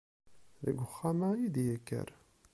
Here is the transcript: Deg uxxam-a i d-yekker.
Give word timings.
Deg 0.65 0.77
uxxam-a 0.85 1.29
i 1.45 1.47
d-yekker. 1.55 2.09